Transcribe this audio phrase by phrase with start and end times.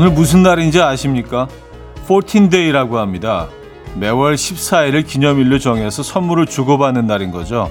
[0.00, 1.46] 오늘 무슨 날인지 아십니까?
[2.08, 3.48] 14데이라고 합니다.
[3.96, 7.70] 매월 14일을 기념일로 정해서 선물을 주고받는 날인 거죠.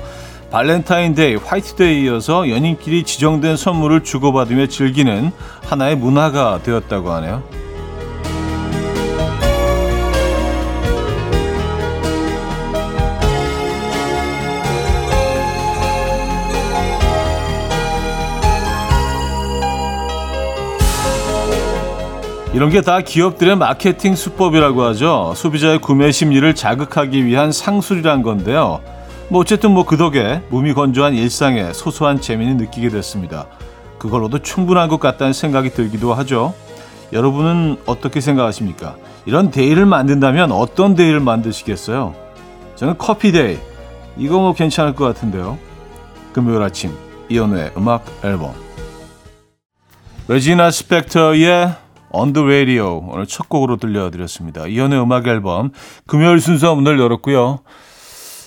[0.52, 5.31] 발렌타인데이, 화이트데이 이어서 연인끼리 지정된 선물을 주고받으며 즐기는
[5.63, 7.41] 하나의 문화가 되었다고 하네요.
[22.53, 25.34] 이런 게 다 기업들의 마케팅 수법이라고 하죠.
[25.35, 28.81] 소비자의 구매 심리를 자극하기 위한 상술이란 건데요.
[29.30, 33.45] 뭐 어쨌든 뭐 그 덕에 무미건조한 일상에 소소한 재미는 느끼게 됐습니다.
[33.99, 36.54] 그걸로도 충분한 것 같다는 생각이 들기도 하죠.
[37.13, 38.95] 여러분은 어떻게 생각하십니까?
[39.26, 42.15] 이런 day를 만든다면 어떤 day를 만드시겠어요?
[42.76, 43.57] 저는 커피 데이.
[44.18, 45.57] 이거 뭐 괜찮을 것 같은데요.
[46.34, 46.91] 금요일 아침
[47.29, 48.54] 이현우의 음악 앨범
[50.27, 51.74] 레지나 스펙터의
[52.12, 54.68] On the Radio 오늘 첫 곡으로 들려드렸습니다.
[54.68, 55.71] 이연의 음악 앨범
[56.07, 57.60] 금요일 순서 문을 열었고요.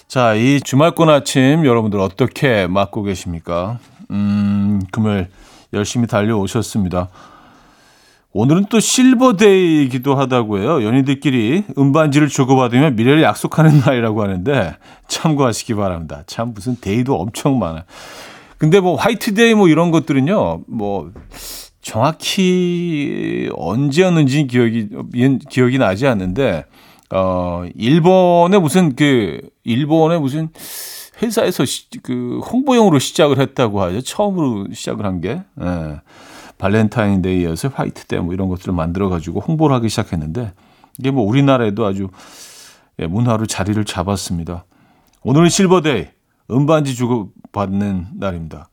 [0.09, 3.79] 자, 이 주말권 아침 여러분들 어떻게 맞고 계십니까?
[4.11, 5.29] 음, 금요일
[5.73, 7.09] 열심히 달려오셨습니다.
[8.35, 10.83] 오늘은 또 실버데이이기도 하다고 해요.
[10.83, 16.23] 연인들끼리 음반지를 주고받으며 미래를 약속하는 날이라고 하는데 참고하시기 바랍니다.
[16.27, 17.83] 참 무슨 데이도 엄청 많아요.
[18.57, 20.63] 근데 뭐 화이트데이 뭐 이런 것들은요.
[20.67, 21.11] 뭐
[21.83, 24.89] 정확히 언제였는지 기억이
[25.51, 26.65] 기억이 나지 않는데
[27.11, 30.49] 어 일본의 무슨 그 일본의 무슨
[31.23, 34.01] 회사에서 시, 그 홍보용으로 시작을 했다고 하죠.
[34.01, 35.43] 처음으로 시작을 한 게.
[35.61, 36.01] 예.
[36.59, 40.53] 발렌타인데이에서 화이트데이 뭐 이런 것들을 만들어 가지고 홍보를 하기 시작했는데
[40.97, 42.09] 이게 뭐 우리나라에도 아주
[43.01, 44.65] 예, 문화로 자리를 잡았습니다.
[45.25, 46.07] 오늘은 실버데이
[46.53, 48.69] 은반지 주고 받는 날입니다.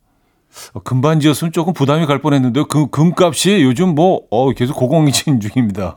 [0.73, 2.67] 어, 금반지였으면 조금 부담이 갈 뻔했는데요.
[2.67, 5.95] 금, 금값이 요즘 뭐 어, 계속 고공행진 중입니다.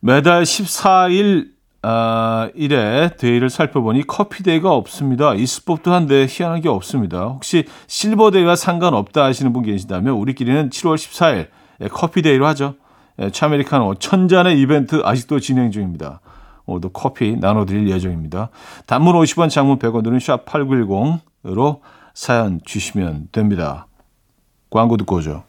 [0.00, 1.54] 매달 14일
[1.86, 5.34] 아, 일에 day를 살펴보니 커피데이가 없습니다.
[5.34, 7.24] 있을 법도 한데 희한하게 없습니다.
[7.24, 11.48] 혹시 실버데이와 상관없다 하시는 분 계신다면 우리끼리는 7월 14일
[11.82, 12.76] 예, 커피 데이로 하죠.
[13.18, 16.20] 예, 자, 아메리카노 천잔의 이벤트 아직도 진행 중입니다.
[16.64, 18.48] 오늘도 커피 나눠드릴 예정입니다.
[18.86, 21.80] 단문 50원, 장문 100원 드는 샵 8910으로
[22.14, 23.88] 사연 주시면 됩니다.
[24.70, 25.44] 광고 듣고 오죠.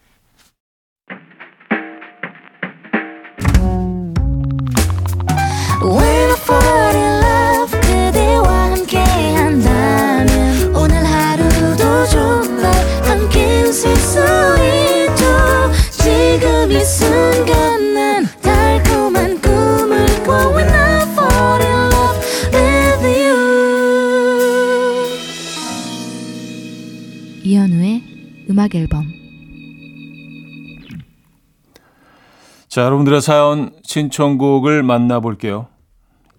[32.75, 35.67] 자, 여러분들의 사연 신청곡을 만나볼게요.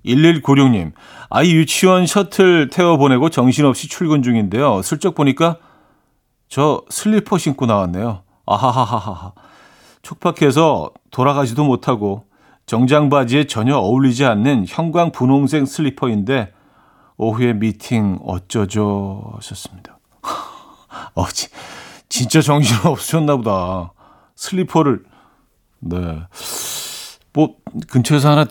[0.05, 0.93] 1196님,
[1.31, 4.83] 아이 유치원 셔틀 태워 보내고 정신없이 출근 중인데요.
[4.83, 5.57] 슬쩍 보니까
[6.51, 8.21] 저 슬리퍼 신고 나왔네요.
[8.45, 9.33] 아하하하하.
[10.03, 12.27] 촉박해서 돌아가지도 못하고
[12.67, 16.53] 정장 바지에 전혀 어울리지 않는 형광 분홍색 슬리퍼인데
[17.17, 19.99] 오후에 미팅 어쩌죠 하셨습니다.
[21.15, 21.49] 어지
[22.11, 23.95] 진짜 정신 없으셨나 보다.
[24.35, 25.16] 슬리퍼를
[25.89, 26.21] 네.
[27.33, 27.57] 뭐
[27.89, 28.47] 근처에서 하나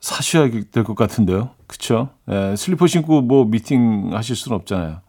[0.00, 1.50] 사셔야 될 것 같은데요.
[1.66, 2.10] 그쵸?
[2.30, 5.00] 예, 슬리퍼 신고 뭐 미팅 하실 수는 없잖아요.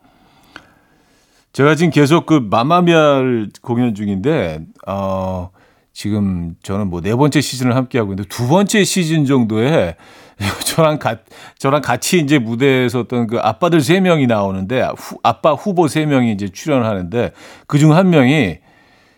[1.53, 5.49] 제가 지금 계속 그 마마미아를 공연 중인데 어
[5.93, 9.95] 지금 저는 뭐 네 번째 시즌을 함께 하고 있는데 두 번째 시즌 정도에
[10.65, 11.17] 저랑 가,
[11.57, 16.31] 저랑 같이 이제 무대에서 어떤 그 아빠들 세 명이 나오는데 후, 아빠 후보 세 명이
[16.31, 17.31] 이제 출연을 하는데
[17.67, 18.57] 그중 한 명이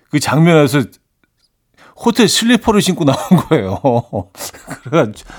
[0.10, 0.84] 그 장면에서
[1.96, 3.18] 호텔 슬리퍼를 신고 나온
[3.50, 3.80] 거예요.
[4.84, 5.30] 그래가지고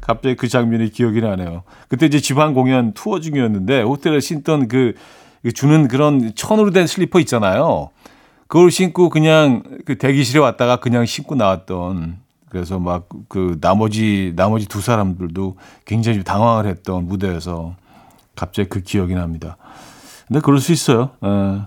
[0.00, 1.62] 갑자기 그 장면이 기억이 나네요.
[1.88, 4.94] 그때 이제 지방 공연 투어 중이었는데 호텔에 신던 그
[5.54, 7.90] 주는 그런 천으로 된 슬리퍼 있잖아요.
[8.48, 12.18] 그걸 신고 그냥 그 대기실에 왔다가 그냥 신고 나왔던
[12.48, 17.74] 그래서 막 그 나머지 나머지 두 사람들도 굉장히 당황을 했던 무대에서
[18.34, 19.56] 갑자기 그 기억이 납니다.
[20.26, 21.10] 근데 그럴 수 있어요.
[21.24, 21.60] 에.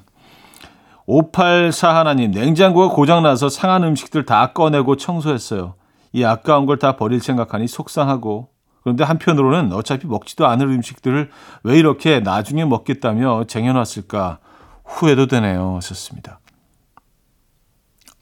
[1.08, 5.76] 584 하나님 냉장고가 고장 나서 상한 음식들 다 꺼내고 청소했어요.
[6.14, 8.50] 이 아까운 걸 다 버릴 생각하니 속상하고
[8.84, 11.30] 그런데 한편으로는 어차피 먹지도 않을 음식들을
[11.64, 14.40] 왜 이렇게 나중에 먹겠다며 쟁여놨을까
[14.86, 15.76] 후회도 되네요.
[15.78, 16.40] 하셨습니다.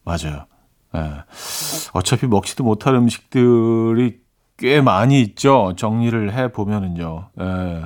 [0.04, 0.46] 맞아요.
[0.96, 1.24] 예.
[1.94, 4.18] 어차피 먹지도 못할 음식들이
[4.58, 5.74] 꽤 많이 있죠.
[5.78, 7.30] 정리를 해 보면은요.
[7.40, 7.84] 예.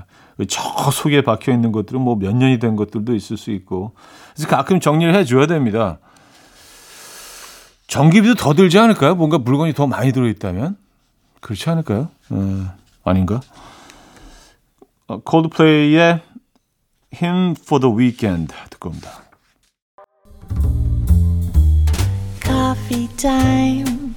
[0.49, 3.93] 저 속에 박혀 있는 것들은 뭐 몇 년이 된 것들도 있을 수 있고.
[4.33, 5.99] 그래서 가끔 정리를 해 줘야 됩니다.
[7.87, 9.13] 전기비도 더 들지 않을까요?
[9.15, 10.77] 뭔가 물건이 더 많이 들어있다면?
[11.41, 12.09] 그렇지 않을까요?
[12.29, 13.41] 어, 아닌가?
[15.07, 16.21] 어, 콜드플레이의
[17.13, 19.09] Him for the Weekend 듣고 옵니다.
[22.43, 24.15] Coffee time.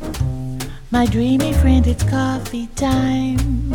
[0.92, 3.74] My dreamy friend, it's coffee time.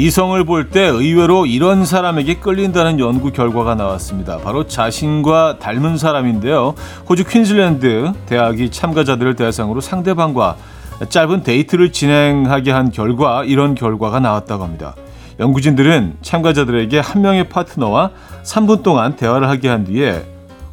[0.00, 4.38] 이성을 볼 때 의외로 이런 사람에게 끌린다는 연구 결과가 나왔습니다.
[4.38, 6.74] 바로 자신과 닮은 사람인데요.
[7.06, 10.56] 호주 퀸즐랜드 대학이 참가자들을 대상으로 상대방과
[11.06, 14.94] 짧은 데이트를 진행하게 한 결과 이런 결과가 나왔다고 합니다.
[15.38, 18.12] 연구진들은 참가자들에게 한 명의 파트너와
[18.42, 20.24] 3분 동안 대화를 하게 한 뒤에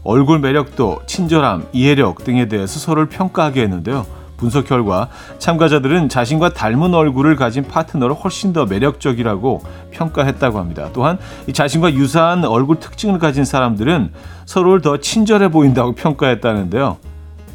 [0.06, 4.06] 얼굴 매력도, 친절함, 이해력 등에 대해서 서로를 평가하게 했는데요.
[4.38, 9.62] 분석 결과 참가자들은 자신과 닮은 얼굴을 가진 파트너를 훨씬 더 매력적이라고
[9.92, 10.90] 평가했다고 합니다.
[10.94, 11.18] 또한
[11.52, 14.12] 자신과 유사한 얼굴 특징을 가진 사람들은
[14.46, 16.98] 서로를 더 친절해 보인다고 평가했다는데요.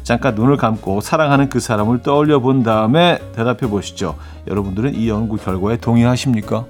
[0.03, 4.15] 잠깐 눈을 감고 사랑하는 그 사람을 떠올려 본 다음에 대답해 보시죠.
[4.47, 6.65] 여러분들은 이 연구 결과에 동의하십니까?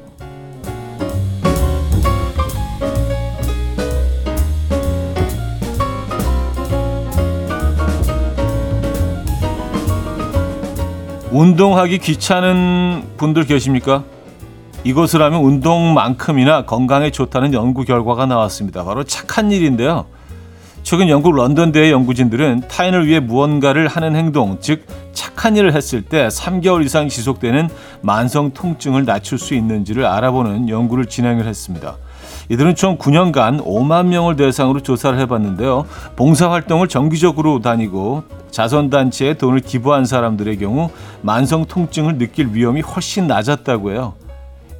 [11.33, 14.03] 운동하기 귀찮은 분들 계십니까?
[14.83, 18.83] 이것을 하면 운동만큼이나 건강에 좋다는 연구 결과가 나왔습니다.
[18.83, 20.05] 바로 착한 일인데요.
[20.83, 26.85] 최근 영국 런던대의 연구진들은 타인을 위해 무언가를 하는 행동, 즉 착한 일을 했을 때 3개월
[26.85, 27.67] 이상 지속되는
[28.01, 31.95] 만성 통증을 낮출 수 있는지를 알아보는 연구를 진행을 했습니다.
[32.49, 35.85] 이들은 총 9년간 5만 명을 대상으로 조사를 해봤는데요.
[36.15, 40.89] 봉사활동을 정기적으로 다니고 자선단체에 돈을 기부한 사람들의 경우
[41.21, 44.13] 만성 통증을 느낄 위험이 훨씬 낮았다고 해요.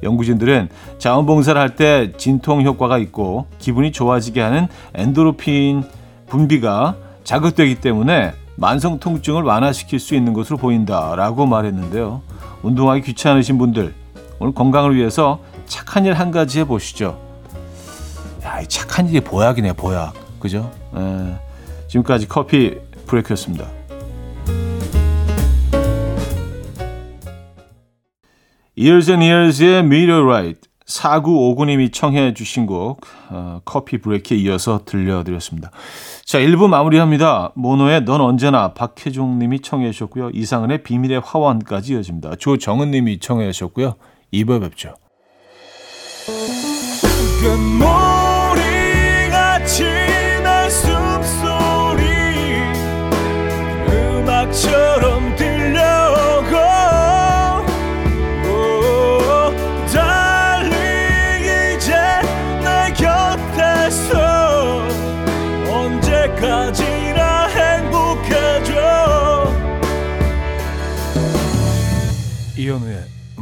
[0.02, 0.68] 연구진들은
[0.98, 5.82] 자원봉사를 할 때 진통 효과가 있고 기분이 좋아지게 하는 엔도르핀
[6.28, 6.94] 분비가
[7.24, 12.22] 자극되기 때문에 만성 통증을 완화시킬 수 있는 것으로 보인다라고 말했는데요.
[12.62, 13.92] 운동하기 귀찮으신 분들
[14.38, 17.18] 오늘 건강을 위해서 착한 일 한 가지 해보시죠.
[18.44, 20.12] 야, 이 착한 일이 보약이네 보약.
[20.38, 20.70] 그죠?
[20.94, 21.34] 에,
[21.88, 23.84] 지금까지 커피 브레이크였습니다.
[28.76, 35.70] And Years의 Meteorite 4959님이 청해 주신 곡 어, 커피 브레이크에 이어서 들려드렸습니다.
[36.24, 37.52] 자 1부 마무리합니다.
[37.54, 40.30] 모노의 넌 언제나 박혜종 님이 청해 주셨고요.
[40.34, 42.36] 이상은의 비밀의 화원까지 이어집니다.
[42.36, 43.94] 조정은 님이 청해 주셨고요.
[44.32, 44.94] 2부에 뵙죠.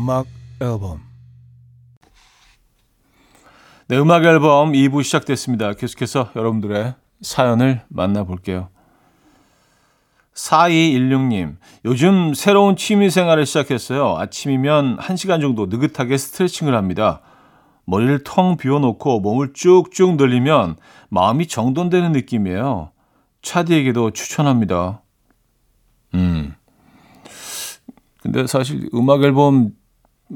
[0.02, 0.26] 음악
[0.61, 1.00] 앨범
[3.87, 5.75] 네, 음악 앨범 2부 시작됐습니다.
[5.75, 8.68] 계속해서 여러분들의 사연을 만나볼게요.
[10.35, 14.16] 4216님, 요즘 새로운 취미 생활을 시작했어요.
[14.18, 17.21] 아침이면 1시간 정도 느긋하게 스트레칭을 합니다.
[17.85, 20.78] 머리를 텅 비워놓고 몸을 쭉쭉 늘리면
[21.11, 22.90] 마음이 정돈되는 느낌이에요.
[23.42, 25.02] 차디에게도 추천합니다.
[26.14, 26.56] 음.
[28.23, 29.73] 근데 사실 음악 앨범,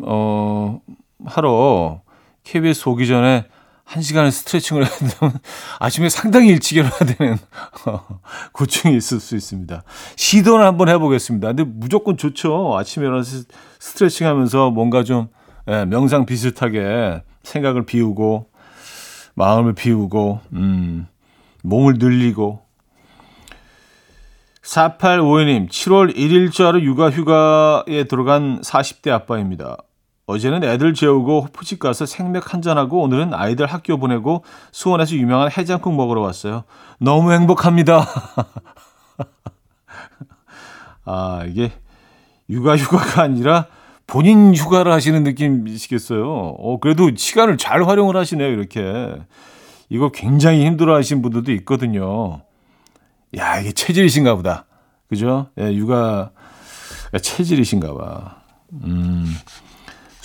[0.02, 0.80] 어,
[1.24, 2.02] 하러
[2.44, 3.46] KBS 오기 전에
[3.84, 5.32] 한 시간을 스트레칭을 해야
[5.78, 7.38] 아침에 상당히 일찍 일어나야 되는
[8.52, 9.84] 고충이 있을 수 있습니다.
[10.16, 11.48] 시도를 한번 해보겠습니다.
[11.48, 12.76] 근데 무조건 좋죠.
[12.76, 13.44] 아침에 일어나서
[13.78, 15.28] 스트레칭 하면서 뭔가 좀
[15.68, 18.50] 예, 명상 비슷하게 생각을 비우고
[19.34, 21.06] 마음을 비우고 음,
[21.62, 22.66] 몸을 늘리고
[24.62, 29.76] 4852님 7월 1일자로 육아 휴가에 들어간 40대 아빠입니다.
[30.26, 36.20] 어제는 애들 재우고 호프집 가서 생맥 한잔하고 오늘은 아이들 학교 보내고 수원에서 유명한 해장국 먹으러
[36.20, 36.64] 왔어요.
[36.98, 38.04] 너무 행복합니다.
[41.04, 41.70] 아, 이게
[42.50, 43.66] 육아 휴가가 아니라
[44.08, 46.28] 본인 휴가를 하시는 느낌이시겠어요.
[46.28, 49.16] 어, 그래도 시간을 잘 활용을 하시네요, 이렇게.
[49.88, 52.42] 이거 굉장히 힘들어 하시는 분들도 있거든요.
[53.36, 54.64] 야, 이게 체질이신가 보다.
[55.08, 55.50] 그죠?
[55.58, 56.30] 예, 육아
[57.20, 58.36] 체질이신가 봐.
[58.72, 59.32] 음.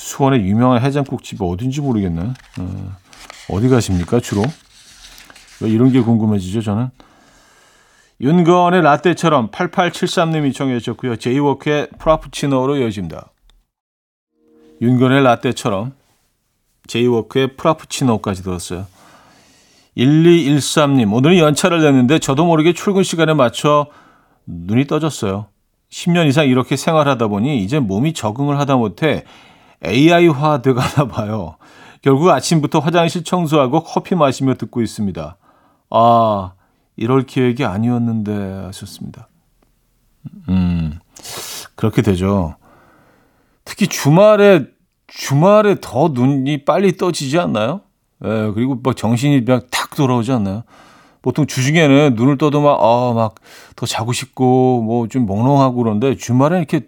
[0.02, 2.34] 수원의 유명한 해장국집이 어딘지 모르겠네.
[2.60, 2.98] 어,
[3.50, 4.44] 어디 가십니까, 주로?
[5.62, 6.90] 왜 이런 게 궁금해지죠, 저는?
[8.20, 11.18] 윤건의 라떼처럼 8873님이 청해 주셨고요.
[11.18, 13.32] 제이워크의 프라푸치노로 이어집니다.
[14.82, 15.94] 윤건의 라떼처럼
[16.88, 18.88] 제이워크의 프라푸치노까지 들었어요.
[19.98, 23.88] 1213님, 오늘은 연차를 냈는데 저도 모르게 출근 시간에 맞춰
[24.48, 25.46] 눈이 떠졌어요.
[25.92, 29.26] 10년 이상 이렇게 생활하다 보니 이제 몸이 적응을 하다 못해
[29.86, 31.56] AI화 돼가나 봐요.
[32.02, 35.38] 결국 아침부터 화장실 청소하고 커피 마시며 듣고 있습니다.
[35.92, 36.52] 아,
[36.96, 39.28] 이럴 기획이 아니었는데 하셨습니다.
[40.50, 41.00] 음,
[41.76, 42.56] 그렇게 되죠.
[43.66, 44.66] 특히 주말에,
[45.08, 47.82] 주말에 더 눈이 빨리 떠지지 않나요?
[48.24, 50.64] 예, 그리고 막 정신이 그냥 탁 돌아오지 않나요?
[51.22, 53.36] 보통 주중에는 눈을 떠도 막, 아, 막
[53.76, 56.82] 더 자고 싶고, 뭐 좀 몽롱하고 그런데 주말에 이렇게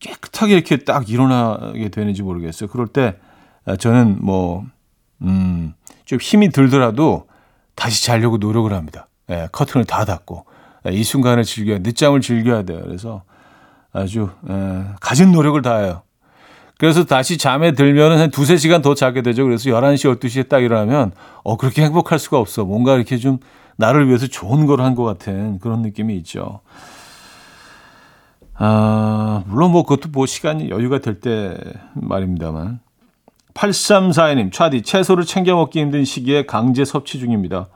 [0.00, 2.68] 깨끗하게 이렇게 딱 일어나게 되는지 모르겠어요.
[2.70, 3.16] 그럴 때
[3.78, 4.64] 저는 뭐,
[5.22, 7.26] 음, 좀 힘이 들더라도
[7.74, 9.08] 다시 자려고 노력을 합니다.
[9.30, 10.46] 예, 커튼을 다 닫고.
[10.88, 12.80] 예, 이 순간을 즐겨야, 늦잠을 즐겨야 돼요.
[12.84, 13.22] 그래서
[13.92, 16.02] 아주, 예, 가진 노력을 다해요.
[16.78, 19.44] 그래서 다시 잠에 들면은 한 두세 시간 더 자게 되죠.
[19.44, 21.12] 그래서 11시, 12시에 딱 일어나면,
[21.44, 22.64] 어, 그렇게 행복할 수가 없어.
[22.64, 23.38] 뭔가 이렇게 좀
[23.76, 26.60] 나를 위해서 좋은 걸 한 것 같은 그런 느낌이 있죠.
[28.62, 31.56] 아, 물론 뭐 그것도 뭐 시간이 여유가 될 때
[31.94, 32.80] 말입니다만.
[33.54, 37.68] 8342님, 차디, 채소를 챙겨 먹기 힘든 시기에 강제 섭취 중입니다.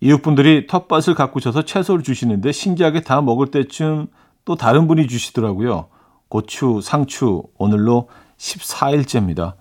[0.00, 4.08] 이웃분들이 텃밭을 가꾸셔서 채소를 주시는데 신기하게 다 먹을 때쯤
[4.46, 5.88] 또 다른 분이 주시더라고요.
[6.28, 8.08] 고추, 상추, 오늘로
[8.38, 9.54] 14일째입니다.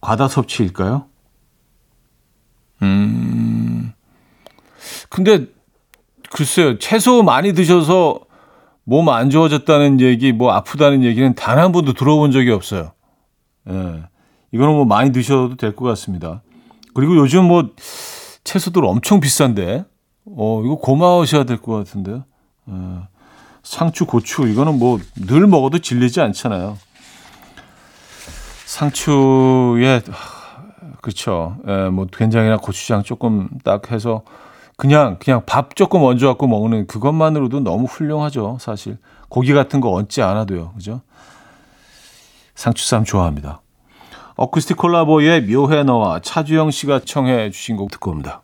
[0.00, 1.06] 과다 섭취일까요?
[2.82, 3.92] 음,
[5.10, 5.46] 근데
[6.30, 8.20] 글쎄요, 채소 많이 드셔서
[8.88, 12.92] 몸 안 좋아졌다는 얘기, 뭐 아프다는 얘기는 단 한 번도 들어본 적이 없어요.
[13.68, 14.02] 예.
[14.50, 16.40] 이거는 뭐 많이 드셔도 될 것 같습니다.
[16.94, 17.68] 그리고 요즘 뭐
[18.44, 19.84] 채소들 엄청 비싼데,
[20.24, 22.24] 어, 이거 고마우셔야 될 것 같은데요.
[22.70, 22.72] 예.
[23.62, 26.78] 상추, 고추, 이거는 뭐 늘 먹어도 질리지 않잖아요.
[28.64, 30.00] 상추에,
[31.02, 31.56] 그쵸.
[31.68, 34.22] 예, 뭐 된장이나 고추장 조금 딱 해서
[34.78, 38.96] 그냥, 그냥 밥 조금 얹어 갖고 먹는 그것만으로도 너무 훌륭하죠, 사실.
[39.28, 41.00] 고기 같은 거 얹지 않아도요, 그죠?
[42.54, 43.60] 상추쌈 좋아합니다.
[44.36, 48.42] 어쿠스틱 콜라보의 묘해 너와 차주영 씨가 청해 주신 곡 듣고 옵니다.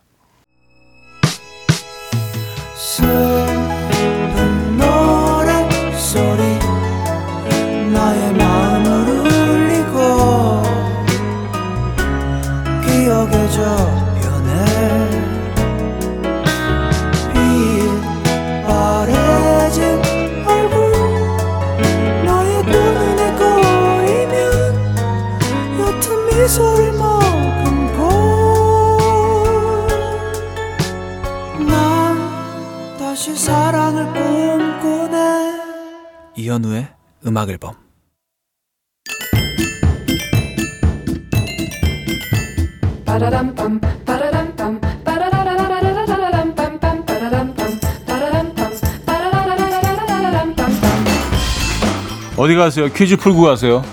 [52.55, 52.87] 어디 가세요?
[52.87, 53.83] 퀴즈 풀고 가세요.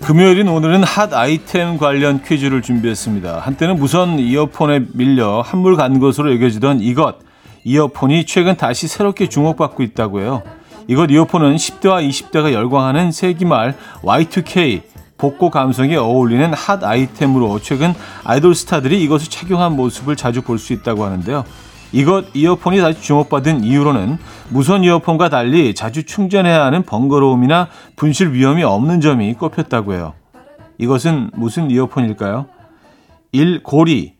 [0.00, 3.38] 금요일인 오늘은 핫 아이템 관련 퀴즈를 준비했습니다.
[3.38, 7.18] 한때는 무선 이어폰에 밀려 한물 간 것으로 여겨지던 이것
[7.62, 10.42] 이어폰이 최근 다시 새롭게 주목받고 있다고 해요.
[10.88, 14.89] 이것 이어폰은 10대와 20대가 열광하는 세기말 Y2K
[15.20, 17.92] 복고 감성에 어울리는 핫 아이템으로 최근
[18.24, 21.44] 아이돌 스타들이 이것을 착용한 모습을 자주 볼 수 있다고 하는데요.
[21.92, 24.16] 이것 이어폰이 다시 주목받은 이유로는
[24.48, 30.14] 무선 이어폰과 달리 자주 충전해야 하는 번거로움이나 분실 위험이 없는 점이 꼽혔다고 해요.
[30.78, 32.46] 이것은 무슨 이어폰일까요?
[33.32, 33.62] 1.
[33.62, 34.14] 고리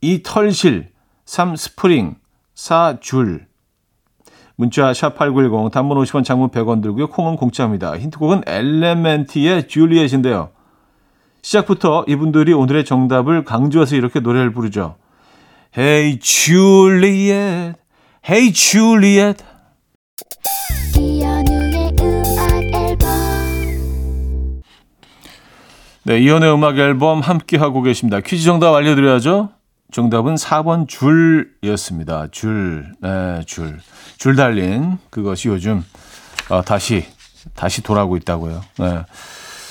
[0.00, 0.22] 2.
[0.24, 0.88] 털실
[1.26, 1.54] 3.
[1.54, 2.16] 스프링
[2.54, 2.96] 4.
[3.00, 3.46] 줄
[4.60, 7.06] 문자 샵8910 단문 50원 장문 100원 들고요.
[7.06, 7.96] 콩은 공짜입니다.
[7.96, 10.50] 힌트곡은 LMNT의 Juliet인데요.
[11.40, 14.96] 시작부터 이분들이 오늘의 정답을 강조해서 이렇게 노래를 부르죠.
[15.74, 17.78] Hey Juliet,
[18.28, 19.42] Hey Juliet.
[26.04, 28.20] 네, 이현의 음악 앨범 함께 하고 계십니다.
[28.20, 29.48] 퀴즈 정답 알려드려야죠.
[29.90, 32.28] 정답은 4번 줄이었습니다.
[32.30, 33.80] 줄, 네, 줄,
[34.18, 35.84] 줄 달린 그것이 요즘
[36.48, 37.06] 어, 다시
[37.54, 38.60] 다시 돌아오고 있다고요.
[38.78, 38.86] 네.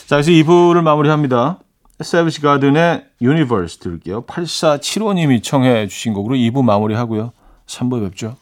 [0.07, 1.59] 자, 그래서 2부를 마무리합니다.
[2.01, 4.23] Savage Garden의 Universe 들을게요.
[4.23, 7.31] 8475님이 청해 주신 곡으로 2부 마무리하고요.
[7.67, 8.37] 3부 뵙죠.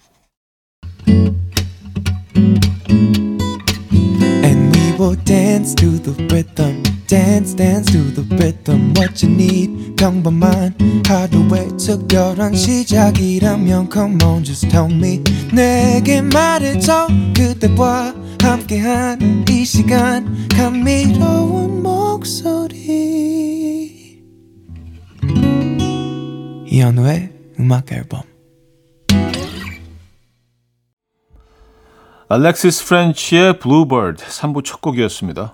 [4.43, 6.96] And we will dance to the rhythm.
[7.07, 8.93] Dance, dance to the rhythm.
[8.97, 10.75] What you need, 평범한
[11.07, 15.23] 하루의 특별한 시작이라면 Come on, just tell me.
[15.53, 17.07] 내게 말해줘.
[17.33, 20.49] 그대와 함께한 이 시간.
[20.49, 22.77] 감미로운 목소리.
[26.67, 28.23] 이현우의 음악 앨범.
[32.27, 35.53] 알렉시스 프렌치의 Bluebird 3부 첫 곡이었습니다.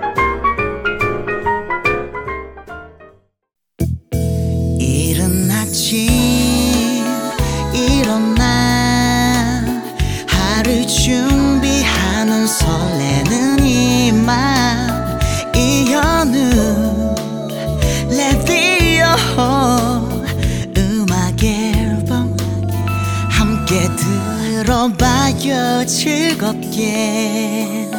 [25.41, 27.89] 들어봐요 즐겁게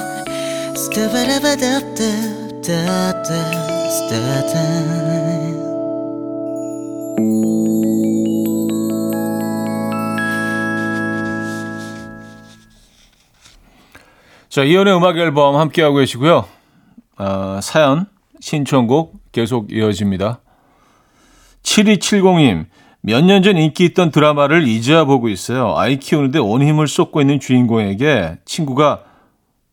[0.76, 3.22] 스타바라바답답답답
[14.48, 16.44] 자, 이연의 음악 앨범 함께하고 계시고요.
[17.16, 18.06] 아, 사연,
[18.38, 20.40] 신청곡 계속 이어집니다.
[21.62, 22.66] 7270님,
[23.04, 25.76] 몇 년 전 인기 있던 드라마를 이제야 보고 있어요.
[25.76, 29.02] 아이 키우는데 온 힘을 쏟고 있는 주인공에게 친구가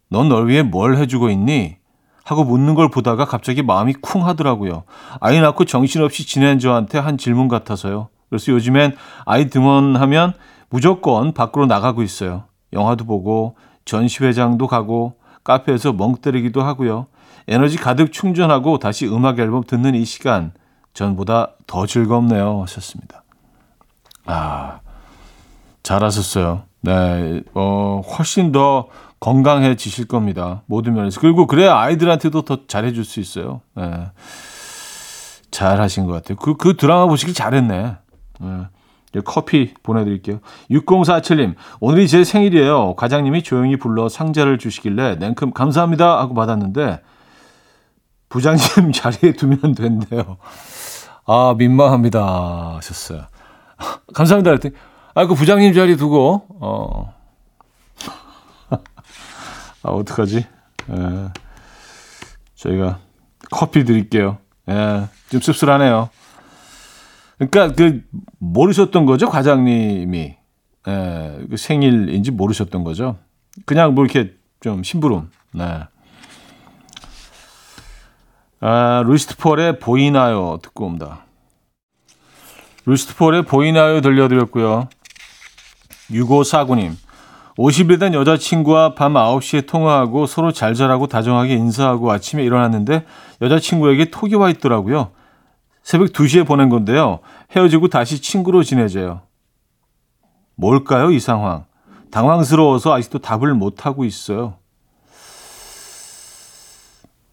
[0.10, 1.78] 넌 널 위해 뭘 해주고 있니?
[2.24, 4.84] 하고 묻는 걸 보다가 갑자기 마음이 쿵 하더라고요.
[5.20, 8.10] 아이 낳고 정신없이 지낸 저한테 한 질문 같아서요.
[8.30, 10.34] 그래서 요즘엔 아이 등원하면
[10.70, 12.46] 무조건 밖으로 나가고 있어요.
[12.74, 15.14] 영화도 보고 전시회장도 가고
[15.44, 17.08] 카페에서 멍 때리기도 하고요.
[17.48, 20.52] 에너지 가득 충전하고 다시 음악 앨범 듣는 이 시간
[21.00, 22.62] 전보다 더 즐겁네요.
[22.64, 23.24] 하셨습니다.
[24.26, 24.82] 아,
[25.82, 26.64] 잘하셨어요.
[26.82, 28.90] 네, 어, 훨씬 더
[29.22, 30.62] 건강해지실 겁니다.
[30.66, 31.22] 모든 면에서.
[31.22, 33.62] 그리고 그래야 아이들한테도 더 잘해줄 수 있어요.
[33.76, 34.12] 네.
[35.52, 36.38] 잘 하신 것 같아요.
[36.38, 37.96] 그, 그 드라마 보시길 잘했네.
[38.42, 39.22] 네.
[39.24, 40.40] 커피 보내드릴게요.
[40.70, 42.96] 6047님, 오늘이 제 생일이에요.
[42.96, 47.02] 과장님이 조용히 불러 상자를 주시길래 냉큼 감사합니다 하고 받았는데,
[48.28, 50.38] 부장님 자리에 두면 된대요.
[51.32, 52.78] 아, 민망합니다.
[52.78, 53.28] 하셨어요.
[54.16, 54.50] 감사합니다.
[54.50, 54.74] 그랬더니,
[55.14, 57.14] 아, 그 부장님 자리 두고, 어.
[59.84, 60.38] 아, 어떡하지?
[60.90, 61.28] 예.
[62.56, 62.98] 저희가
[63.52, 64.40] 커피 드릴게요.
[64.70, 65.08] 예.
[65.30, 66.10] 좀 씁쓸하네요.
[67.38, 68.04] 그러니까 그
[68.40, 70.36] 모르셨던 거죠 과장님이
[70.88, 73.18] 예, 그 생일인지 모르셨던 거죠.
[73.66, 75.30] 그냥 뭐 이렇게 좀 심부름.
[75.54, 75.84] 네.
[78.62, 81.26] 아 루시트 폴의 보이나요 듣고 옵니다.
[82.86, 84.90] 루시트 폴의 보이나요 들려드렸고요.
[86.12, 86.96] 6549님
[87.58, 93.06] 50일 된 여자친구와 밤 9시에 통화하고 서로 잘 자라고 다정하게 인사하고 아침에 일어났는데
[93.42, 95.12] 여자친구에게 톡이 와 있더라고요.
[95.84, 97.20] 새벽 2시에 보낸 건데요.
[97.52, 99.22] 헤어지고 다시 친구로 지내져요.
[100.56, 101.66] 뭘까요, 이 상황?
[102.12, 104.56] 당황스러워서 아직도 답을 못하고 있어요.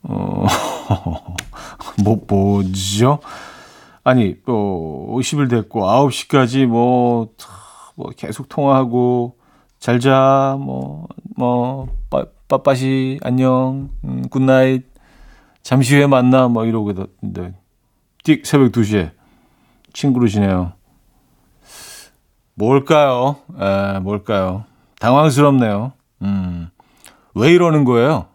[0.03, 0.47] 어,
[2.05, 3.21] 뭐, 뭐죠?
[4.05, 7.29] 아니, 어, 50일 됐고, 9시까지 뭐,
[7.97, 9.37] 뭐, 계속 통화하고,
[9.79, 14.97] 잘 자, 뭐, 뭐, 빠, 빠빠시, 안녕, 음, good night.
[15.67, 17.59] 잠시 후에 만나 뭐 이러고는데
[18.23, 19.11] 띡 새벽 2시에
[19.93, 20.75] 친구로 지내요.
[22.55, 23.39] 뭘까요?
[23.61, 24.65] 에, 뭘까요?
[25.01, 25.93] 당황스럽네요.
[26.23, 26.69] 음.
[27.35, 28.27] 왜 이러는 거예요?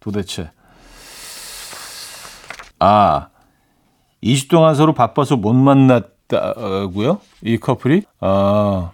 [0.00, 0.50] 도대체.
[2.80, 3.28] 아,
[4.22, 7.20] 20 동안 서로 바빠서 못 만났다고요?
[7.44, 8.02] 이 커플이?
[8.20, 8.90] 아,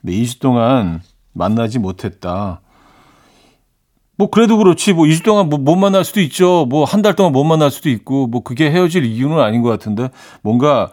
[0.00, 1.00] 네, 20 동안
[1.32, 2.60] 만나지 못했다.
[4.18, 6.64] 뭐 그래도 그렇지 뭐20 동안 뭐 못 만날 수도 있죠.
[6.66, 10.08] 뭐 한 달 동안 못 만날 수도 있고 뭐 그게 헤어질 이유는 아닌 것 같은데
[10.42, 10.90] 뭔가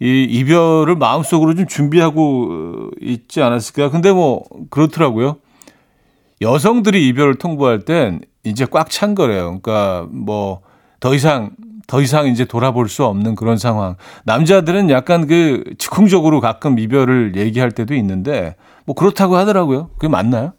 [0.00, 3.90] 이 이별을 마음속으로 좀 준비하고 어, 있지 않았을까?
[3.90, 5.36] 근데 뭐 그렇더라고요.
[6.40, 9.60] 여성들이 이별을 통보할 땐 이제 꽉 찬 거래요.
[9.60, 10.62] 그러니까 뭐
[11.00, 11.50] 더 이상
[11.86, 13.96] 더 이상 이제 돌아볼 수 없는 그런 상황.
[14.24, 19.90] 남자들은 약간 그 즉흥적으로 가끔 이별을 얘기할 때도 있는데 뭐 그렇다고 하더라고요.
[19.98, 20.52] 그게 맞나요?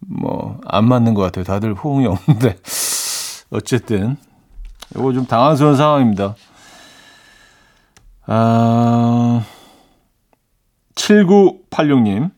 [0.00, 1.44] 뭐 안 맞는 것 같아요.
[1.44, 2.56] 다들 호응이 없는데
[3.50, 4.16] 어쨌든
[4.94, 6.34] 이거 좀 당황스러운 상황입니다.
[8.26, 9.42] 아
[10.94, 12.30] 7986님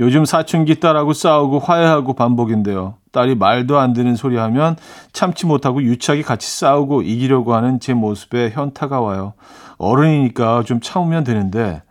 [0.00, 2.96] 요즘 사춘기 딸하고 싸우고 화해하고 반복인데요.
[3.12, 4.76] 딸이 말도 안 되는 소리 하면
[5.12, 9.34] 참지 못하고 유치하게 같이 싸우고 이기려고 하는 제 모습에 현타가 와요.
[9.78, 11.82] 어른이니까 좀 참으면 되는데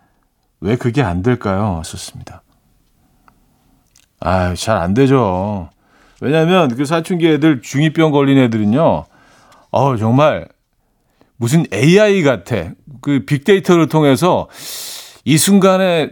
[0.59, 1.81] 왜 그게 안 될까요?
[1.85, 2.41] 썼습니다.
[4.19, 5.69] 아유, 잘 안 되죠.
[6.21, 9.05] 왜냐면 그 사춘기 애들 중2병 걸린 애들은요.
[9.71, 10.47] 어, 정말
[11.37, 12.71] 무슨 AI 같아.
[13.01, 14.47] 그 빅데이터를 통해서
[15.25, 16.11] 이 순간에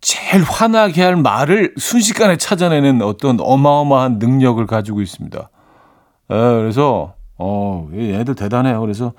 [0.00, 5.38] 제일 화나게 할 말을 순식간에 찾아내는 어떤 어마어마한 능력을 가지고 있습니다.
[5.38, 8.80] 에, 그래서 어, 얘들 대단해요.
[8.80, 9.12] 그래서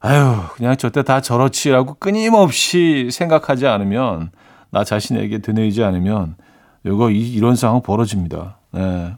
[0.00, 4.30] 아유, 그냥 저때 다 저렇지라고 끊임없이 생각하지 않으면
[4.70, 6.36] 나 자신에게 되뇌이지 않으면
[6.84, 8.58] 이거 이, 이런 상황 벌어집니다.
[8.76, 9.16] 예.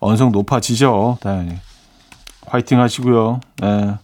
[0.00, 1.58] 언성 높아지죠, 당연히.
[2.46, 3.40] 화이팅 하시고요.
[3.62, 3.98] 예.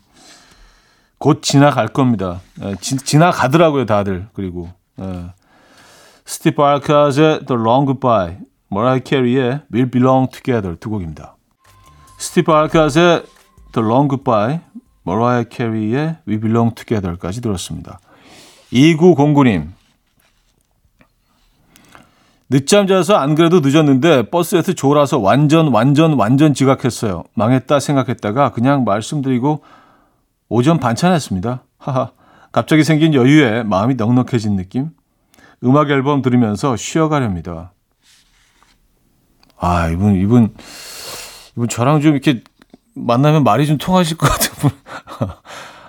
[1.18, 2.40] 곧 지나갈 겁니다.
[2.62, 4.28] 예, 지, 지나가더라고요, 다들.
[4.32, 4.68] 그리고
[5.00, 5.26] 예.
[6.24, 11.36] 스티브 알카즈의 The Long Goodbye, 머라이 캐리의 We Belong Together 두 곡입니다.
[12.18, 13.24] 스티브 알카즈의
[13.72, 14.60] The Long Goodbye,
[15.02, 18.00] 머라이 캐리의 We Belong Together까지 들었습니다.
[18.72, 19.68] 2909님,
[22.48, 27.24] 늦잠 자서 안 그래도 늦었는데 버스에서 졸아서 완전 완전 완전 지각했어요.
[27.34, 29.62] 망했다 생각했다가 그냥 말씀드리고
[30.48, 31.62] 오전 반찬했습니다.
[31.78, 32.10] 하하.
[32.52, 34.90] 갑자기 생긴 여유에 마음이 넉넉해진 느낌.
[35.62, 37.72] 음악 앨범 들으면서 쉬어가렵니다.
[39.58, 40.54] 아, 이분 이분
[41.56, 42.42] 이분 저랑 좀 이렇게
[42.94, 44.70] 만나면 말이 좀 통하실 것 같은 분.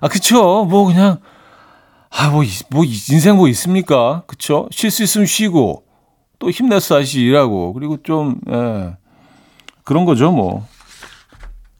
[0.01, 0.65] 아, 그쵸.
[0.65, 1.19] 뭐 그냥
[2.09, 4.23] 아, 뭐, 뭐 인생 뭐 있습니까?
[4.27, 4.67] 그쵸?
[4.71, 5.83] 쉴 수 있으면 쉬고
[6.39, 8.95] 또 힘내서 다시 일하고 그리고 좀 예,
[9.83, 10.65] 그런 거죠 뭐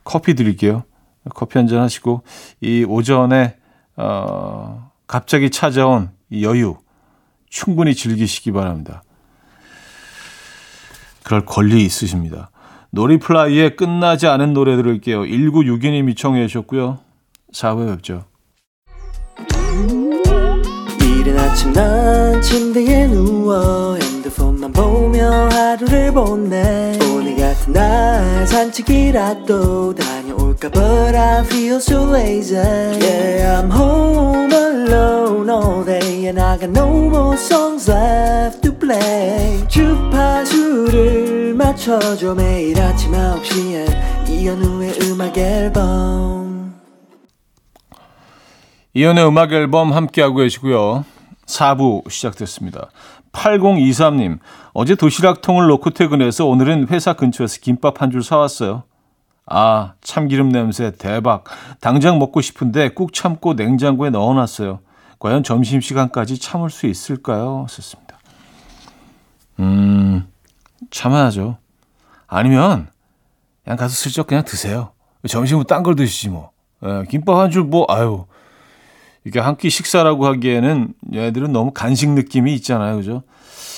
[0.04, 0.84] 커피 드릴게요
[1.34, 2.24] 커피 한 잔 하시고
[2.62, 3.56] 이 오전에
[3.98, 6.78] 어 갑자기 찾아온 이 여유
[7.50, 9.04] 충분히 즐기시기 바랍니다.
[11.24, 12.52] 그럴 권리 있으십니다.
[12.92, 15.24] 놀이플라이의 끝나지 않은 노래 들을게요.
[15.24, 17.00] 1962님이 청해 주셨고요.
[17.54, 18.26] 4부에 뵙죠.
[21.02, 30.25] 이른 아침 난 침대에 누워 핸드폰만 보며 하루를 보내 오늘 같은 날 산책이라도 다녀
[30.56, 36.70] 올까 But I feel so lazy Yeah I'm home alone all day And I got
[36.72, 46.76] no more songs left to play 주파수를 맞춰줘 매일 아침 9시에 이현우의 음악 앨범
[48.94, 51.04] 이연의 음악 앨범 함께하고 계시고요.
[51.48, 52.90] 4부 시작됐습니다.
[53.34, 54.40] 8023님,
[54.74, 58.84] 어제 도시락통을 놓고 퇴근해서 오늘은 회사 근처에서 김밥 한 줄 사왔어요.
[59.48, 61.44] 아, 참기름 냄새 대박.
[61.80, 64.80] 당장 먹고 싶은데 꾹 참고 냉장고에 넣어놨어요.
[65.20, 67.66] 과연 점심시간까지 참을 수 있을까요?
[67.70, 68.18] 썼습니다.
[69.60, 70.28] 음,
[70.92, 71.58] 참아야죠.
[72.28, 72.88] 아니면
[73.64, 74.92] 그냥 가서 슬쩍 그냥 드세요.
[75.28, 76.52] 점심은 딴 걸 드시지 뭐.
[76.84, 78.26] 예, 김밥 한 줄 뭐, 아유.
[79.26, 82.98] 이게 한 끼 식사라고 하기에는 얘들은 너무 간식 느낌이 있잖아요.
[82.98, 83.24] 그죠?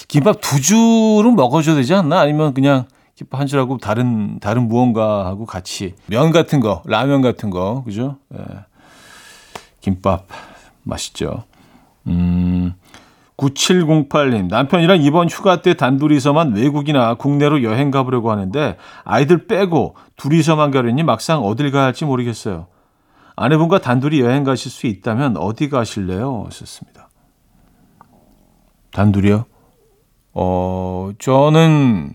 [0.07, 2.19] 김밥 두 줄은 먹어줘야 되지 않나?
[2.19, 2.85] 아니면 그냥
[3.31, 5.95] 한 줄하고 다른, 다른 무언가하고 같이.
[6.07, 7.83] 면 같은 거, 라면 같은 거.
[7.83, 8.17] 그죠?
[8.33, 8.43] 예.
[9.81, 10.27] 김밥.
[10.83, 11.43] 맛있죠.
[12.07, 12.73] 음,
[13.37, 14.47] 9708님.
[14.47, 21.43] 남편이랑 이번 휴가 때 단둘이서만 외국이나 국내로 여행 가보려고 하는데 아이들 빼고 둘이서만 가려니 막상
[21.43, 22.67] 어딜 가야 할지 모르겠어요.
[23.35, 26.45] 아내분과 단둘이 여행 가실 수 있다면 어디 가실래요?
[26.47, 27.09] 하셨습니다.
[28.91, 29.45] 단둘이요?
[30.33, 32.13] 어, 저는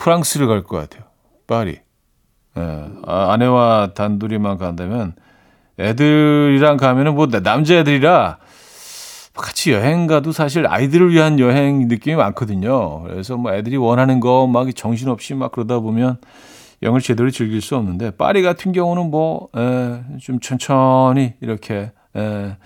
[0.00, 1.04] 프랑스를 갈 것 같아요.
[1.46, 1.78] 파리.
[2.56, 5.14] 예, 아, 아내와 단둘이만 간다면
[5.78, 8.38] 애들이랑 가면은 뭐 남자애들이라
[9.34, 13.02] 같이 여행 가도 사실 아이들을 위한 여행 느낌이 많거든요.
[13.04, 16.18] 그래서 뭐 애들이 원하는 거 막 정신없이 막 그러다 보면
[16.82, 22.56] 영을 제대로 즐길 수 없는데 파리 같은 경우는 뭐좀 천천히 이렇게 에,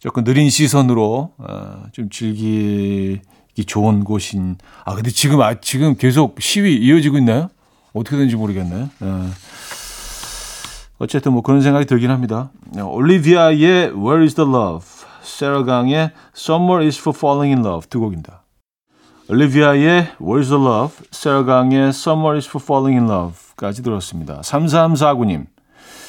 [0.00, 3.20] 조금 느린 시선으로 어, 좀 즐기기
[3.64, 4.56] 좋은 곳인.
[4.84, 7.48] 아 근데 지금 아 지금 계속 시위 이어지고 있나요?
[7.92, 8.82] 어떻게 되는지 모르겠네.
[8.82, 8.88] 에.
[10.98, 12.50] 어쨌든 뭐 그런 생각이 들긴 합니다.
[12.76, 14.84] 올리비아의 Where is the Love,
[15.22, 18.42] 세라 강의 Somewhere is for Falling in Love 두 곡입니다.
[19.28, 24.40] 올리비아의 Where is the Love, 세라 강의 Somewhere is for Falling in Love까지 들었습니다.
[24.40, 25.46] 3349님,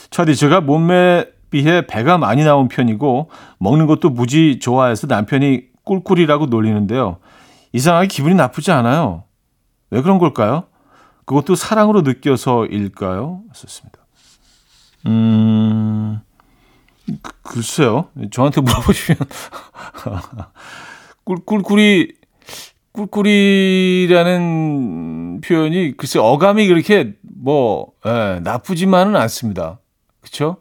[0.09, 7.17] 차디 제가 몸매 비해 배가 많이 나온 편이고 먹는 것도 무지 좋아해서 남편이 꿀꿀이라고 놀리는데요.
[7.71, 9.23] 이상하게 기분이 나쁘지 않아요.
[9.91, 10.65] 왜 그런 걸까요?
[11.25, 13.43] 그것도 사랑으로 느껴서일까요?
[13.53, 13.99] 썼습니다.
[15.05, 16.19] 음,
[17.21, 18.09] 그, 글쎄요.
[18.31, 19.19] 저한테 물어보시면
[21.23, 22.13] 꿀꿀꿀이
[22.91, 24.49] 꿀꿀이라는
[25.41, 29.79] 표현이 글쎄 어감이 그렇게 뭐 예, 나쁘지만은 않습니다.
[30.21, 30.57] 그렇죠?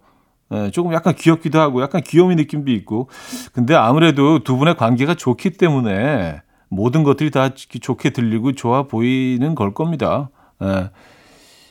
[0.52, 3.08] 예, 조금 약간 귀엽기도 하고 약간 귀요미 느낌도 있고
[3.52, 9.74] 근데 아무래도 두 분의 관계가 좋기 때문에 모든 것들이 다 좋게 들리고 좋아 보이는 걸
[9.74, 10.30] 겁니다.
[10.62, 10.90] 예.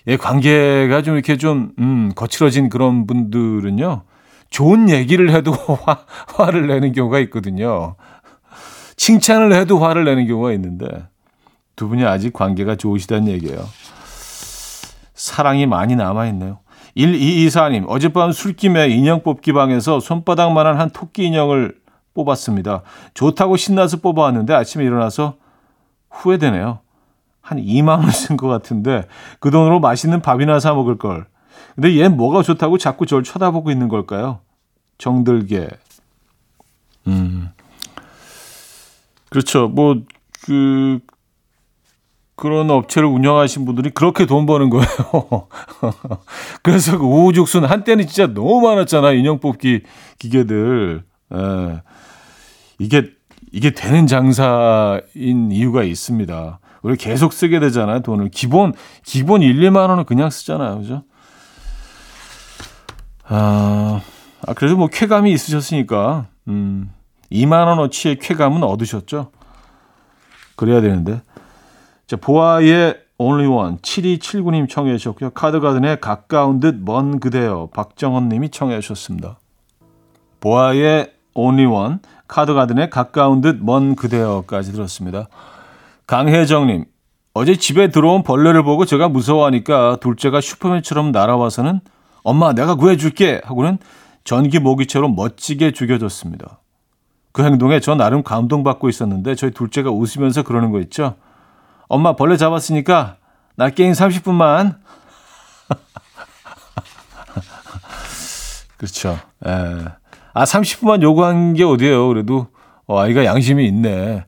[0.07, 4.03] 예, 관계가 좀 이렇게 좀, 음, 거칠어진 그런 분들은요,
[4.49, 5.51] 좋은 얘기를 해도
[5.83, 6.05] 화,
[6.35, 7.95] 화를 내는 경우가 있거든요.
[8.95, 10.87] 칭찬을 해도 화를 내는 경우가 있는데,
[11.75, 13.67] 두 분이 아직 관계가 좋으시다는 얘기예요.
[15.13, 16.59] 사랑이 많이 남아있네요.
[16.95, 21.75] 1224님, 어젯밤 술김에 인형 뽑기 방에서 손바닥만한 한 토끼 인형을
[22.17, 22.81] 뽑았습니다.
[23.13, 25.35] 좋다고 신나서 뽑아왔는데 아침에 일어나서
[26.09, 26.79] 후회되네요.
[27.41, 29.07] 한 2만 원 쓴 것 같은데
[29.39, 31.27] 그 돈으로 맛있는 밥이나 사 먹을 걸.
[31.75, 34.39] 근데 얘 뭐가 좋다고 자꾸 저를 쳐다보고 있는 걸까요?
[34.97, 35.69] 정들게.
[37.07, 37.49] 음.
[39.29, 39.67] 그렇죠.
[39.67, 39.95] 뭐
[40.45, 40.99] 그
[42.37, 45.47] 그런 업체를 운영하신 분들이 그렇게 돈 버는 거예요.
[46.63, 49.81] 그래서 그 우후죽순 한때는 진짜 너무 많았잖아 인형 뽑기
[50.19, 51.03] 기계들.
[51.33, 51.81] 예.
[52.79, 53.11] 이게
[53.51, 56.59] 이게 되는 장사인 이유가 있습니다.
[56.81, 58.29] 우리 계속 쓰게 되잖아요, 돈을.
[58.29, 60.79] 기본, 기본 1, 2만 원은 그냥 쓰잖아요.
[60.79, 61.03] 그죠?
[63.25, 64.01] 아,
[64.45, 66.91] 아 그래도 뭐 쾌감이 있으셨으니까, 음,
[67.31, 69.31] 2만 원어치의 쾌감은 얻으셨죠?
[70.55, 71.21] 그래야 되는데.
[72.05, 75.31] 자, 보아의 Only One, 7279님 청해 주셨고요.
[75.31, 79.39] 카드가든의 가까운 듯 먼 그대여, 박정원 님이 청해 주셨습니다.
[80.39, 85.27] 보아의 Only One, 카드가든의 가까운 듯 먼 그대여까지 들었습니다.
[86.05, 86.85] 강혜정님,
[87.33, 91.81] 어제 집에 들어온 벌레를 보고 제가 무서워하니까 둘째가 슈퍼맨처럼 날아와서는
[92.23, 93.77] 엄마 내가 구해줄게 하고는
[94.23, 96.59] 전기 모기처럼 멋지게 죽여줬습니다.
[97.31, 101.15] 그 행동에 저 나름 감동받고 있었는데 저희 둘째가 웃으면서 그러는 거 있죠.
[101.87, 103.17] 엄마 벌레 잡았으니까
[103.55, 104.77] 나 게임 30분만.
[108.77, 109.17] 그렇죠.
[109.45, 110.06] 에.
[110.37, 112.07] 아 30분만 요구한 게 어디예요?
[112.09, 112.45] 그래도
[112.85, 114.23] 어, 아이가 양심이 있네.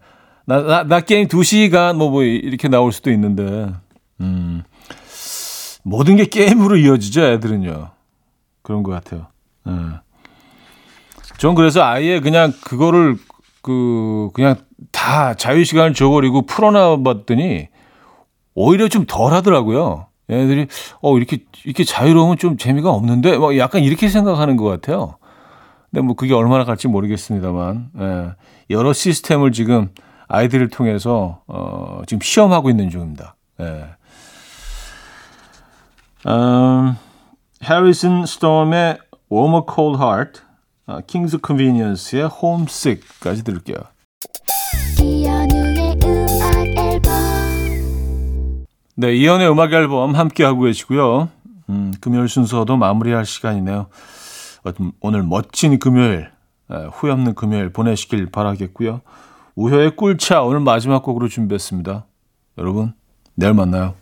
[0.45, 3.71] 나, 나, 나 게임 2시간 뭐, 뭐, 이렇게 나올 수도 있는데,
[4.19, 4.63] 음,
[5.83, 7.91] 모든 게 게임으로 이어지죠, 애들은요.
[8.63, 9.27] 그런 것 같아요.
[9.67, 9.71] 예.
[11.37, 13.15] 전 그래서 아예 그냥 그거를,
[13.61, 14.55] 그, 그냥
[14.91, 17.67] 다 자유 시간을 줘버리고 풀어놔봤더니,
[18.55, 20.07] 오히려 좀 덜 하더라고요.
[20.31, 20.65] 애들이,
[21.03, 25.18] 어, 이렇게, 이렇게 자유로우면 좀 재미가 없는데, 뭐 약간 이렇게 생각하는 것 같아요.
[25.89, 28.31] 근데 뭐 그게 얼마나 갈지 모르겠습니다만, 예.
[28.69, 29.89] 여러 시스템을 지금,
[30.27, 33.35] 아이들을 통해서 어, 지금 시험하고 있는 중입니다.
[33.59, 33.85] 예.
[36.27, 36.95] 음,
[37.63, 38.99] 해리슨 스톰의
[39.31, 40.41] Warm a Cold Heart,
[40.85, 43.77] 어, King's Convenience의 Homesick까지 들을게요.
[48.95, 51.29] 네, 이연의 음악 앨범 함께 하고 계시고요.
[51.69, 53.87] 음, 금요일 순서도 마무리할 시간이네요.
[54.63, 56.29] 어, 오늘 멋진 금요일,
[56.71, 59.01] 에, 후회 없는 금요일 보내시길 바라겠고요.
[59.55, 62.05] 우효의 꿀차 오늘 마지막 곡으로 준비했습니다.
[62.57, 62.93] 여러분,
[63.35, 63.95] 내일 만나요.